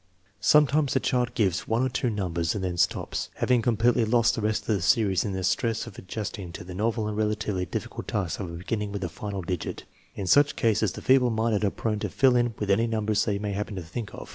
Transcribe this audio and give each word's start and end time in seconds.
Sometimes 0.39 0.95
the 0.95 0.99
child 0.99 1.35
gives 1.35 1.67
one 1.67 1.83
or 1.83 1.89
two 1.89 2.09
numbers 2.09 2.55
and 2.55 2.63
then 2.63 2.75
stops, 2.75 3.29
having 3.35 3.61
completely 3.61 4.03
lost 4.03 4.33
the 4.33 4.41
rest 4.41 4.63
of 4.67 4.75
the 4.75 4.81
series 4.81 5.23
in 5.23 5.33
the 5.33 5.43
stress 5.43 5.85
of 5.85 5.95
adjusting 5.99 6.51
to 6.53 6.63
the 6.63 6.73
novel 6.73 7.07
and 7.07 7.15
relatively 7.15 7.67
difficult 7.67 8.07
task 8.07 8.39
of 8.39 8.57
beginning 8.57 8.91
with 8.91 9.01
the 9.01 9.09
final 9.09 9.43
digit. 9.43 9.83
In 10.15 10.25
such 10.25 10.55
cases 10.55 10.93
the 10.93 11.03
feeble 11.03 11.29
minded 11.29 11.63
are 11.63 11.69
prone 11.69 11.99
to 11.99 12.09
fill 12.09 12.35
in 12.35 12.55
with 12.57 12.71
any 12.71 12.87
numbers 12.87 13.25
they 13.25 13.37
may 13.37 13.51
happen 13.53 13.75
to 13.75 13.83
think 13.83 14.11
of. 14.11 14.29